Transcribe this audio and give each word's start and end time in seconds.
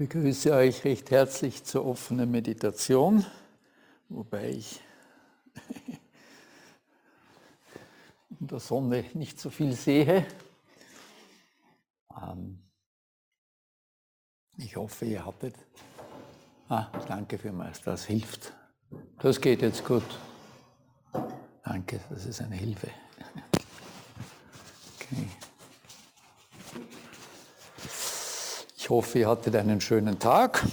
Ich 0.00 0.08
begrüße 0.08 0.52
euch 0.52 0.84
recht 0.84 1.10
herzlich 1.10 1.64
zur 1.64 1.84
offenen 1.84 2.30
Meditation, 2.30 3.26
wobei 4.08 4.50
ich 4.50 4.80
in 8.38 8.46
der 8.46 8.60
Sonne 8.60 9.04
nicht 9.14 9.40
so 9.40 9.50
viel 9.50 9.72
sehe. 9.72 10.24
Ähm, 12.16 12.60
ich 14.56 14.76
hoffe, 14.76 15.04
ihr 15.04 15.26
hattet. 15.26 15.56
Ah, 16.68 16.92
danke 17.08 17.36
vielmals, 17.36 17.82
das 17.82 18.04
hilft. 18.04 18.52
Das 19.18 19.40
geht 19.40 19.62
jetzt 19.62 19.84
gut. 19.84 20.04
Danke, 21.64 21.98
das 22.08 22.24
ist 22.24 22.40
eine 22.40 22.54
Hilfe. 22.54 22.88
Okay. 25.10 25.26
Hoffe, 28.88 29.18
ihr 29.18 29.28
hattet 29.28 29.54
einen 29.54 29.82
schönen 29.82 30.18
Tag. 30.18 30.64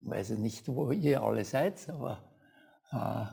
Ich 0.00 0.08
weiß 0.08 0.30
nicht, 0.30 0.66
wo 0.66 0.90
ihr 0.90 1.22
alle 1.22 1.44
seid, 1.44 1.90
aber 1.90 2.24
äh, 2.90 3.26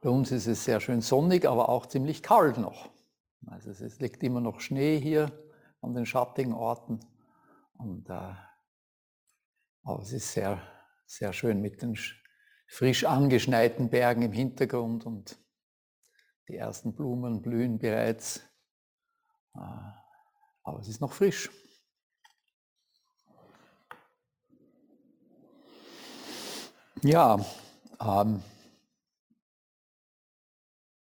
bei 0.00 0.08
uns 0.08 0.30
ist 0.30 0.46
es 0.46 0.64
sehr 0.64 0.78
schön 0.78 1.00
sonnig, 1.00 1.46
aber 1.46 1.68
auch 1.68 1.86
ziemlich 1.86 2.22
kalt 2.22 2.58
noch. 2.58 2.90
Also 3.46 3.70
es 3.70 3.98
liegt 3.98 4.22
immer 4.22 4.40
noch 4.40 4.60
Schnee 4.60 5.00
hier 5.00 5.32
an 5.80 5.94
den 5.94 6.06
schattigen 6.06 6.52
Orten. 6.52 7.00
Und, 7.74 8.08
äh, 8.08 8.34
aber 9.82 10.02
es 10.02 10.12
ist 10.12 10.32
sehr, 10.32 10.62
sehr 11.06 11.32
schön 11.32 11.60
mit 11.60 11.82
den 11.82 11.98
frisch 12.68 13.04
angeschneiten 13.04 13.90
Bergen 13.90 14.22
im 14.22 14.32
Hintergrund 14.32 15.06
und 15.06 15.38
die 16.48 16.54
ersten 16.54 16.94
Blumen 16.94 17.42
blühen 17.42 17.80
bereits. 17.80 18.42
Ah, 19.54 20.02
aber 20.62 20.80
es 20.80 20.88
ist 20.88 21.00
noch 21.00 21.12
frisch. 21.12 21.50
Ja, 27.04 27.44
ähm, 28.00 28.42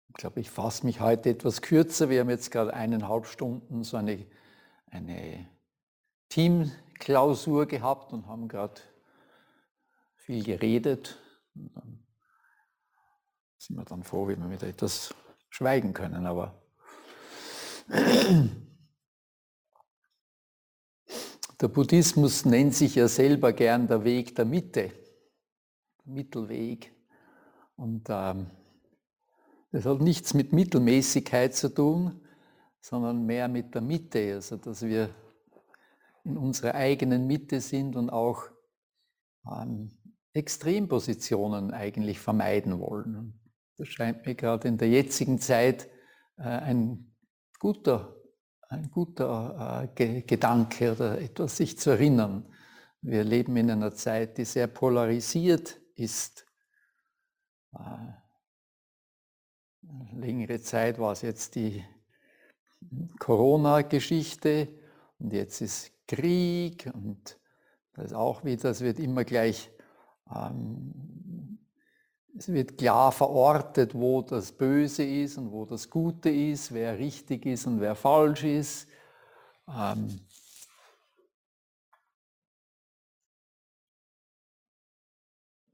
ich 0.08 0.14
glaube, 0.14 0.38
ich 0.38 0.48
fasse 0.48 0.86
mich 0.86 1.00
heute 1.00 1.30
etwas 1.30 1.60
kürzer. 1.60 2.08
Wir 2.08 2.20
haben 2.20 2.30
jetzt 2.30 2.52
gerade 2.52 2.72
eineinhalb 2.72 3.26
Stunden 3.26 3.82
so 3.82 3.96
eine, 3.96 4.24
eine 4.86 5.48
Teamklausur 6.28 7.66
gehabt 7.66 8.12
und 8.12 8.28
haben 8.28 8.46
gerade 8.46 8.80
viel 10.14 10.44
geredet. 10.44 11.18
Und 11.56 11.74
dann 11.74 12.06
sind 13.58 13.76
wir 13.76 13.84
dann 13.84 14.04
froh, 14.04 14.28
wenn 14.28 14.40
wir 14.40 14.50
wieder 14.50 14.68
etwas 14.68 15.12
schweigen 15.50 15.94
können. 15.94 16.26
Aber 16.26 16.61
der 21.60 21.68
Buddhismus 21.68 22.44
nennt 22.44 22.74
sich 22.74 22.94
ja 22.94 23.08
selber 23.08 23.52
gern 23.52 23.86
der 23.86 24.04
Weg 24.04 24.34
der 24.34 24.44
Mitte, 24.44 24.92
Mittelweg. 26.04 26.92
Und 27.76 28.08
ähm, 28.08 28.50
das 29.70 29.86
hat 29.86 30.00
nichts 30.00 30.34
mit 30.34 30.52
Mittelmäßigkeit 30.52 31.54
zu 31.54 31.72
tun, 31.72 32.20
sondern 32.80 33.24
mehr 33.24 33.48
mit 33.48 33.74
der 33.74 33.82
Mitte, 33.82 34.34
also 34.34 34.56
dass 34.56 34.82
wir 34.82 35.14
in 36.24 36.36
unserer 36.36 36.74
eigenen 36.74 37.26
Mitte 37.26 37.60
sind 37.60 37.96
und 37.96 38.10
auch 38.10 38.44
ähm, 39.50 39.90
Extrempositionen 40.34 41.72
eigentlich 41.72 42.18
vermeiden 42.18 42.80
wollen. 42.80 43.40
Das 43.76 43.88
scheint 43.88 44.26
mir 44.26 44.34
gerade 44.34 44.68
in 44.68 44.78
der 44.78 44.88
jetzigen 44.88 45.38
Zeit 45.38 45.88
äh, 46.36 46.42
ein 46.42 47.11
guter, 47.62 48.16
ein 48.70 48.90
guter 48.90 49.88
äh, 49.96 50.22
Gedanke 50.22 50.90
oder 50.90 51.20
etwas 51.20 51.56
sich 51.56 51.78
zu 51.78 51.90
erinnern. 51.90 52.52
Wir 53.02 53.22
leben 53.22 53.56
in 53.56 53.70
einer 53.70 53.94
Zeit, 53.94 54.36
die 54.36 54.44
sehr 54.44 54.66
polarisiert 54.66 55.80
ist. 55.94 56.44
Äh, 57.72 58.14
längere 60.12 60.60
Zeit 60.60 60.98
war 60.98 61.12
es 61.12 61.22
jetzt 61.22 61.54
die 61.54 61.84
Corona-Geschichte 63.20 64.66
und 65.20 65.32
jetzt 65.32 65.60
ist 65.60 65.92
Krieg 66.08 66.90
und 66.92 67.38
das 67.92 68.12
auch 68.12 68.42
wieder, 68.42 68.70
es 68.70 68.80
wird 68.80 68.98
immer 68.98 69.22
gleich 69.22 69.70
ähm, 70.34 71.11
es 72.42 72.52
wird 72.52 72.76
klar 72.76 73.12
verortet, 73.12 73.94
wo 73.94 74.20
das 74.20 74.50
Böse 74.50 75.04
ist 75.04 75.38
und 75.38 75.52
wo 75.52 75.64
das 75.64 75.88
Gute 75.88 76.28
ist, 76.28 76.74
wer 76.74 76.98
richtig 76.98 77.46
ist 77.46 77.68
und 77.68 77.80
wer 77.80 77.94
falsch 77.94 78.42
ist. 78.42 78.88
Ähm 79.68 80.18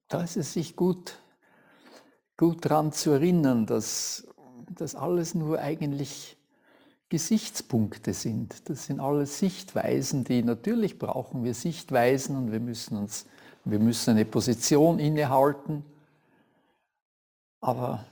da 0.09 0.23
ist 0.23 0.37
es 0.37 0.53
sich 0.53 0.77
gut, 0.77 1.19
gut 2.37 2.63
daran 2.67 2.93
zu 2.93 3.13
erinnern, 3.13 3.65
dass 3.65 4.29
das 4.69 4.95
alles 4.95 5.35
nur 5.35 5.59
eigentlich 5.61 6.37
Gesichtspunkte 7.09 8.13
sind. 8.13 8.69
Das 8.69 8.85
sind 8.85 9.01
alles 9.01 9.39
Sichtweisen, 9.39 10.25
die 10.25 10.43
natürlich 10.43 10.99
brauchen 10.99 11.45
wir 11.45 11.55
Sichtweisen 11.55 12.37
und 12.37 12.53
wir 12.53 12.61
müssen 12.61 12.99
uns, 12.99 13.25
wir 13.65 13.79
müssen 13.79 14.11
eine 14.11 14.27
Position 14.27 14.99
innehalten. 14.99 15.83
Aber 17.61 18.07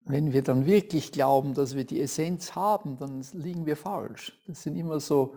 wenn 0.00 0.32
wir 0.32 0.42
dann 0.42 0.66
wirklich 0.66 1.10
glauben, 1.10 1.54
dass 1.54 1.74
wir 1.74 1.84
die 1.84 2.00
Essenz 2.00 2.54
haben, 2.54 2.96
dann 2.98 3.24
liegen 3.32 3.66
wir 3.66 3.76
falsch. 3.76 4.40
Das 4.46 4.62
sind 4.62 4.76
immer 4.76 5.00
so 5.00 5.36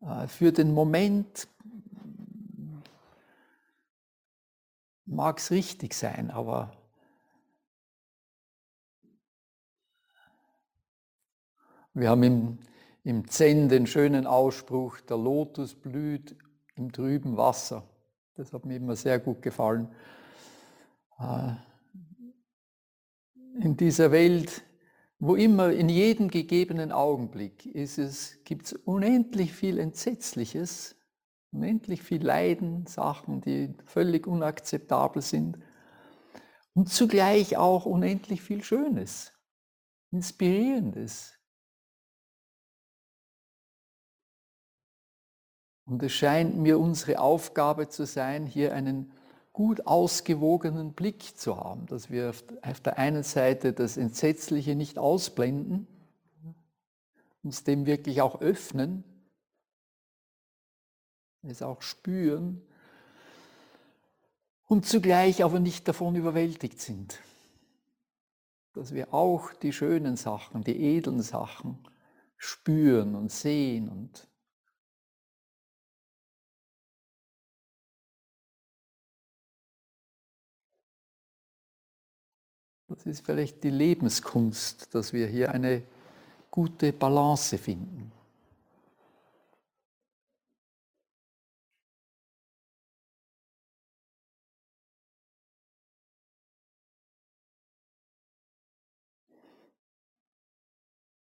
äh, 0.00 0.26
für 0.26 0.52
den 0.52 0.72
Moment 0.72 1.48
mag 5.06 5.38
es 5.38 5.50
richtig 5.50 5.94
sein, 5.94 6.30
aber 6.30 6.72
wir 11.94 12.10
haben 12.10 12.22
im, 12.22 12.58
im 13.04 13.28
Zen 13.28 13.68
den 13.68 13.86
schönen 13.86 14.26
Ausspruch, 14.26 15.00
der 15.00 15.16
Lotus 15.16 15.74
blüht 15.74 16.36
im 16.74 16.92
trüben 16.92 17.36
Wasser. 17.36 17.84
Das 18.34 18.52
hat 18.52 18.66
mir 18.66 18.76
immer 18.76 18.94
sehr 18.94 19.18
gut 19.18 19.42
gefallen. 19.42 19.92
Äh, 21.18 21.54
in 23.60 23.76
dieser 23.76 24.12
Welt, 24.12 24.62
wo 25.18 25.34
immer 25.34 25.70
in 25.72 25.88
jedem 25.88 26.28
gegebenen 26.28 26.92
Augenblick 26.92 27.66
ist 27.66 27.98
es, 27.98 28.38
gibt 28.44 28.66
es 28.66 28.72
unendlich 28.72 29.52
viel 29.52 29.78
Entsetzliches, 29.78 30.96
unendlich 31.50 32.02
viel 32.02 32.24
Leiden, 32.24 32.86
Sachen, 32.86 33.40
die 33.40 33.74
völlig 33.84 34.26
unakzeptabel 34.26 35.22
sind 35.22 35.58
und 36.74 36.88
zugleich 36.88 37.56
auch 37.56 37.86
unendlich 37.86 38.42
viel 38.42 38.62
Schönes, 38.62 39.32
Inspirierendes. 40.12 41.34
Und 45.84 46.02
es 46.02 46.12
scheint 46.12 46.56
mir 46.56 46.78
unsere 46.78 47.18
Aufgabe 47.18 47.88
zu 47.88 48.06
sein, 48.06 48.46
hier 48.46 48.74
einen 48.74 49.17
gut 49.58 49.88
ausgewogenen 49.88 50.92
Blick 50.92 51.36
zu 51.36 51.56
haben, 51.56 51.86
dass 51.86 52.10
wir 52.10 52.32
auf 52.62 52.80
der 52.80 52.96
einen 52.96 53.24
Seite 53.24 53.72
das 53.72 53.96
Entsetzliche 53.96 54.76
nicht 54.76 54.98
ausblenden, 54.98 55.88
uns 57.42 57.64
dem 57.64 57.84
wirklich 57.84 58.22
auch 58.22 58.40
öffnen, 58.40 59.02
es 61.42 61.60
auch 61.60 61.82
spüren 61.82 62.62
und 64.68 64.86
zugleich 64.86 65.42
aber 65.42 65.58
nicht 65.58 65.88
davon 65.88 66.14
überwältigt 66.14 66.80
sind. 66.80 67.18
Dass 68.74 68.94
wir 68.94 69.12
auch 69.12 69.52
die 69.54 69.72
schönen 69.72 70.16
Sachen, 70.16 70.62
die 70.62 70.96
edlen 70.96 71.20
Sachen 71.20 71.80
spüren 72.36 73.16
und 73.16 73.32
sehen 73.32 73.88
und 73.88 74.27
Das 82.88 83.04
ist 83.04 83.26
vielleicht 83.26 83.62
die 83.62 83.70
Lebenskunst, 83.70 84.94
dass 84.94 85.12
wir 85.12 85.26
hier 85.26 85.52
eine 85.52 85.82
gute 86.50 86.90
Balance 86.90 87.58
finden. 87.58 88.10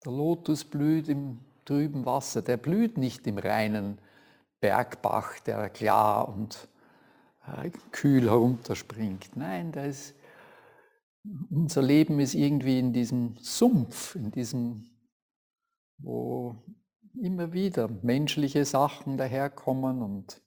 Der 0.05 0.13
Lotus 0.13 0.63
blüht 0.63 1.09
im 1.09 1.39
trüben 1.65 2.05
Wasser, 2.05 2.41
der 2.41 2.57
blüht 2.57 2.97
nicht 2.97 3.27
im 3.27 3.37
reinen 3.37 3.99
Bergbach, 4.61 5.39
der 5.41 5.69
klar 5.69 6.29
und 6.29 6.69
äh, 7.45 7.69
kühl 7.91 8.23
herunterspringt. 8.23 9.35
Nein, 9.35 9.73
der 9.73 9.87
ist 9.87 10.15
unser 11.49 11.81
Leben 11.81 12.19
ist 12.19 12.33
irgendwie 12.33 12.79
in 12.79 12.93
diesem 12.93 13.37
Sumpf, 13.37 14.15
in 14.15 14.31
diesem 14.31 14.91
wo 16.03 16.55
immer 17.21 17.53
wieder 17.53 17.89
menschliche 18.01 18.65
Sachen 18.65 19.17
daherkommen 19.17 20.01
und 20.01 20.41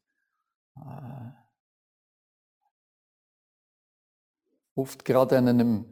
äh, 0.76 1.30
oft 4.74 5.04
gerade 5.04 5.38
an 5.38 5.48
einem 5.48 5.84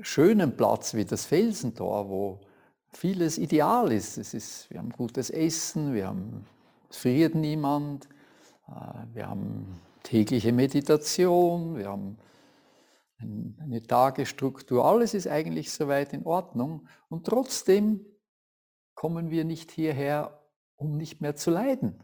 schönen 0.00 0.56
Platz 0.56 0.94
wie 0.94 1.04
das 1.04 1.26
Felsentor, 1.26 2.08
wo 2.08 2.40
vieles 2.88 3.38
ideal 3.38 3.92
ist. 3.92 4.18
Es 4.18 4.34
ist 4.34 4.70
wir 4.70 4.78
haben 4.78 4.90
gutes 4.90 5.30
Essen, 5.30 5.94
wir 5.94 6.08
haben, 6.08 6.46
es 6.90 6.96
friert 6.96 7.34
niemand, 7.34 8.08
äh, 8.68 9.14
wir 9.14 9.28
haben 9.28 9.80
tägliche 10.02 10.52
Meditation, 10.52 11.76
wir 11.76 11.88
haben 11.88 12.18
eine 13.22 13.82
Tagesstruktur, 13.82 14.84
alles 14.84 15.14
ist 15.14 15.28
eigentlich 15.28 15.72
soweit 15.72 16.12
in 16.12 16.24
Ordnung 16.24 16.88
und 17.08 17.26
trotzdem 17.26 18.04
kommen 18.94 19.30
wir 19.30 19.44
nicht 19.44 19.70
hierher, 19.70 20.46
um 20.76 20.96
nicht 20.96 21.20
mehr 21.20 21.36
zu 21.36 21.50
leiden. 21.50 22.02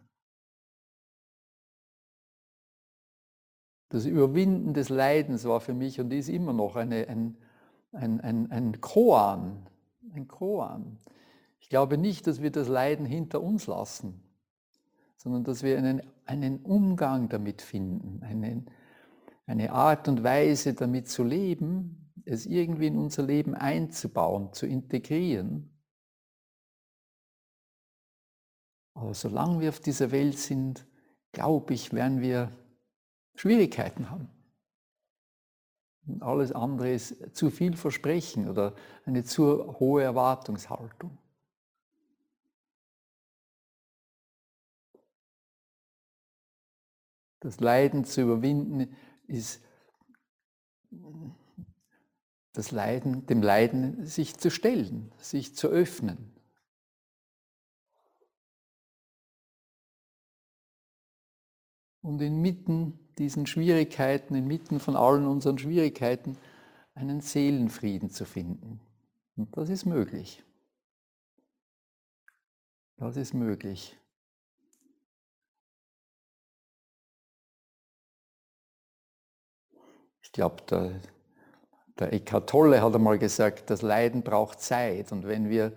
Das 3.90 4.04
Überwinden 4.04 4.74
des 4.74 4.90
Leidens 4.90 5.44
war 5.44 5.60
für 5.60 5.74
mich 5.74 6.00
und 6.00 6.12
ist 6.12 6.28
immer 6.28 6.52
noch 6.52 6.76
eine, 6.76 7.08
ein, 7.08 7.38
ein, 7.92 8.20
ein, 8.20 8.50
ein 8.50 8.80
Koan. 8.80 9.66
Ein 10.12 10.28
Koan. 10.28 10.98
Ich 11.60 11.68
glaube 11.68 11.98
nicht, 11.98 12.26
dass 12.26 12.42
wir 12.42 12.50
das 12.50 12.68
Leiden 12.68 13.06
hinter 13.06 13.42
uns 13.42 13.66
lassen, 13.66 14.22
sondern 15.16 15.44
dass 15.44 15.62
wir 15.62 15.78
einen, 15.78 16.02
einen 16.24 16.60
Umgang 16.60 17.28
damit 17.28 17.62
finden, 17.62 18.22
einen, 18.22 18.70
eine 19.48 19.72
Art 19.72 20.08
und 20.08 20.22
Weise 20.22 20.74
damit 20.74 21.08
zu 21.08 21.24
leben, 21.24 22.12
es 22.26 22.44
irgendwie 22.44 22.88
in 22.88 22.98
unser 22.98 23.22
Leben 23.22 23.54
einzubauen, 23.54 24.52
zu 24.52 24.66
integrieren. 24.66 25.74
Aber 28.92 29.14
solange 29.14 29.60
wir 29.60 29.70
auf 29.70 29.80
dieser 29.80 30.10
Welt 30.10 30.38
sind, 30.38 30.86
glaube 31.32 31.72
ich, 31.72 31.94
werden 31.94 32.20
wir 32.20 32.52
Schwierigkeiten 33.36 34.10
haben. 34.10 34.28
Und 36.06 36.22
alles 36.22 36.52
andere 36.52 36.92
ist 36.92 37.34
zu 37.34 37.50
viel 37.50 37.74
Versprechen 37.74 38.50
oder 38.50 38.74
eine 39.06 39.24
zu 39.24 39.78
hohe 39.80 40.02
Erwartungshaltung. 40.02 41.16
Das 47.40 47.60
Leiden 47.60 48.04
zu 48.04 48.22
überwinden 48.22 48.94
ist 49.28 49.62
das 52.52 52.72
Leiden, 52.72 53.24
dem 53.26 53.40
Leiden 53.40 54.04
sich 54.04 54.36
zu 54.36 54.50
stellen, 54.50 55.12
sich 55.18 55.54
zu 55.54 55.68
öffnen. 55.68 56.32
Und 62.02 62.20
inmitten 62.20 62.98
diesen 63.18 63.46
Schwierigkeiten, 63.46 64.34
inmitten 64.34 64.80
von 64.80 64.96
allen 64.96 65.26
unseren 65.26 65.58
Schwierigkeiten, 65.58 66.36
einen 66.94 67.20
Seelenfrieden 67.20 68.10
zu 68.10 68.24
finden. 68.24 68.80
Und 69.36 69.56
das 69.56 69.68
ist 69.68 69.84
möglich. 69.84 70.42
Das 72.96 73.16
ist 73.16 73.34
möglich. 73.34 73.96
Glaube, 80.38 80.62
der, 80.70 80.92
der 81.98 82.12
Eckhart 82.12 82.48
Tolle 82.48 82.80
hat 82.80 82.94
einmal 82.94 83.18
gesagt, 83.18 83.70
das 83.70 83.82
Leiden 83.82 84.22
braucht 84.22 84.60
Zeit. 84.60 85.10
Und 85.10 85.26
wenn 85.26 85.50
wir 85.50 85.72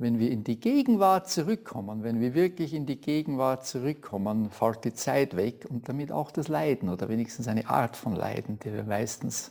wenn 0.00 0.20
wir 0.20 0.30
in 0.30 0.44
die 0.44 0.60
Gegenwart 0.60 1.28
zurückkommen, 1.28 2.04
wenn 2.04 2.20
wir 2.20 2.32
wirklich 2.32 2.72
in 2.72 2.86
die 2.86 3.00
Gegenwart 3.00 3.66
zurückkommen, 3.66 4.50
fällt 4.52 4.84
die 4.84 4.94
Zeit 4.94 5.34
weg 5.36 5.66
und 5.68 5.88
damit 5.88 6.12
auch 6.12 6.30
das 6.30 6.46
Leiden 6.46 6.88
oder 6.88 7.08
wenigstens 7.08 7.48
eine 7.48 7.68
Art 7.68 7.96
von 7.96 8.14
Leiden, 8.14 8.60
der 8.60 8.74
wir 8.74 8.84
meistens, 8.84 9.50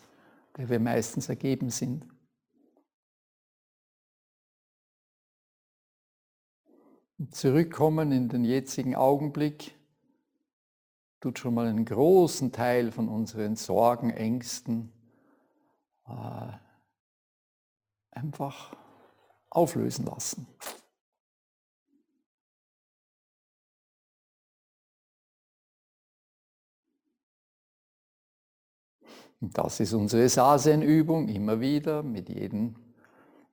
der 0.55 0.69
wir 0.69 0.79
meistens 0.79 1.27
ergeben 1.27 1.69
sind. 1.69 2.05
Zurückkommen 7.31 8.13
in 8.13 8.29
den 8.29 8.45
jetzigen 8.45 8.95
Augenblick 8.95 9.76
tut 11.19 11.39
schon 11.39 11.53
mal 11.53 11.67
einen 11.67 11.85
großen 11.85 12.51
Teil 12.51 12.91
von 12.91 13.09
unseren 13.09 13.55
Sorgen, 13.55 14.11
Ängsten 14.11 14.91
äh, 16.07 16.51
einfach 18.11 18.75
auflösen 19.49 20.05
lassen. 20.05 20.47
Das 29.39 29.79
ist 29.79 29.93
unsere 29.93 30.27
Sasenübung, 30.29 31.27
immer 31.27 31.59
wieder, 31.59 32.01
mit 32.01 32.27
jedem, 32.27 32.75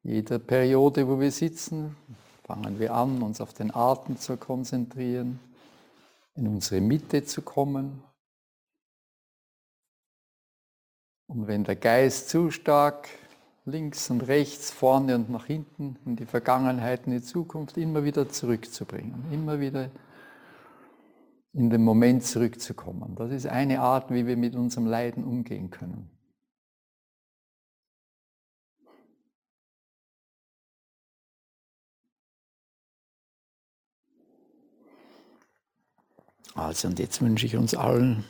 jeder 0.02 0.38
Periode, 0.38 1.06
wo 1.06 1.20
wir 1.20 1.30
sitzen, 1.30 1.94
fangen 2.44 2.78
wir 2.78 2.94
an, 2.94 3.20
uns 3.20 3.40
auf 3.42 3.52
den 3.52 3.74
Atem 3.74 4.16
zu 4.16 4.38
konzentrieren, 4.38 5.40
in 6.34 6.48
unsere 6.48 6.80
Mitte 6.80 7.24
zu 7.24 7.42
kommen. 7.42 8.02
Und 11.26 11.46
wenn 11.46 11.64
der 11.64 11.76
Geist 11.76 12.28
zu 12.28 12.50
stark 12.50 13.08
links 13.64 14.10
und 14.10 14.20
rechts, 14.22 14.70
vorne 14.70 15.14
und 15.14 15.30
nach 15.30 15.46
hinten, 15.46 15.96
in 16.04 16.16
die 16.16 16.26
Vergangenheit, 16.26 17.06
in 17.06 17.12
die 17.12 17.22
Zukunft, 17.22 17.76
immer 17.76 18.04
wieder 18.04 18.28
zurückzubringen, 18.28 19.32
immer 19.32 19.58
wieder 19.58 19.90
in 21.52 21.70
den 21.70 21.82
Moment 21.82 22.24
zurückzukommen. 22.24 23.14
Das 23.14 23.30
ist 23.30 23.46
eine 23.46 23.80
Art, 23.80 24.10
wie 24.10 24.26
wir 24.26 24.36
mit 24.36 24.54
unserem 24.54 24.86
Leiden 24.86 25.24
umgehen 25.24 25.70
können. 25.70 26.13
Also 36.54 36.88
und 36.88 36.98
jetzt 36.98 37.20
wünsche 37.20 37.46
ich 37.46 37.56
uns 37.56 37.74
allen 37.74 38.24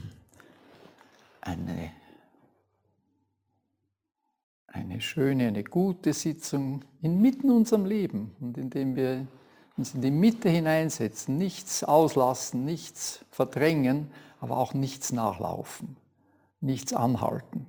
eine 1.40 1.90
eine 4.74 5.00
schöne, 5.00 5.46
eine 5.46 5.62
gute 5.62 6.12
Sitzung 6.12 6.84
inmitten 7.00 7.50
unserem 7.50 7.86
Leben 7.86 8.34
und 8.40 8.58
indem 8.58 8.96
wir 8.96 9.26
uns 9.76 9.94
in 9.94 10.02
die 10.02 10.10
Mitte 10.10 10.48
hineinsetzen, 10.48 11.38
nichts 11.38 11.84
auslassen, 11.84 12.64
nichts 12.64 13.24
verdrängen, 13.30 14.10
aber 14.40 14.56
auch 14.56 14.74
nichts 14.74 15.12
nachlaufen, 15.12 15.96
nichts 16.60 16.92
anhalten. 16.92 17.66